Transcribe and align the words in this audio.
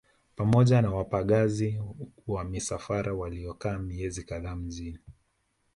Pamoja 0.35 0.81
na 0.81 0.89
wapagazi 0.91 1.81
wa 2.27 2.43
misafara 2.43 3.13
waliokaa 3.13 3.77
miezi 3.79 4.23
kadhaa 4.23 4.55
mjini 4.55 4.99